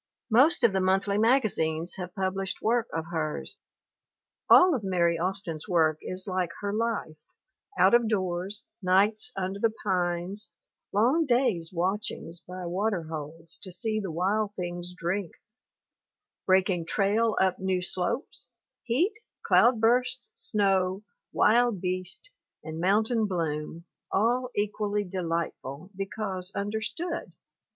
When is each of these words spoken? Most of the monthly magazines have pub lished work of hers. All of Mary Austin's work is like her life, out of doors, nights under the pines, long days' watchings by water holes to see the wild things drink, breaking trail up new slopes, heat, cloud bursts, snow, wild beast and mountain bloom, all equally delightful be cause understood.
Most 0.31 0.63
of 0.63 0.73
the 0.73 0.81
monthly 0.81 1.19
magazines 1.19 1.97
have 1.97 2.15
pub 2.15 2.33
lished 2.33 2.59
work 2.59 2.87
of 2.91 3.05
hers. 3.11 3.59
All 4.49 4.73
of 4.73 4.83
Mary 4.83 5.19
Austin's 5.19 5.69
work 5.69 5.99
is 6.01 6.25
like 6.25 6.49
her 6.61 6.73
life, 6.73 7.17
out 7.77 7.93
of 7.93 8.07
doors, 8.09 8.63
nights 8.81 9.31
under 9.35 9.59
the 9.59 9.71
pines, 9.85 10.49
long 10.91 11.27
days' 11.27 11.71
watchings 11.71 12.39
by 12.39 12.65
water 12.65 13.03
holes 13.03 13.59
to 13.61 13.71
see 13.71 13.99
the 13.99 14.09
wild 14.09 14.55
things 14.55 14.95
drink, 14.95 15.33
breaking 16.47 16.87
trail 16.87 17.37
up 17.39 17.59
new 17.59 17.83
slopes, 17.83 18.47
heat, 18.81 19.13
cloud 19.45 19.79
bursts, 19.79 20.31
snow, 20.33 21.03
wild 21.31 21.79
beast 21.79 22.31
and 22.63 22.79
mountain 22.79 23.27
bloom, 23.27 23.85
all 24.11 24.49
equally 24.55 25.03
delightful 25.03 25.91
be 25.95 26.07
cause 26.07 26.51
understood. 26.55 27.35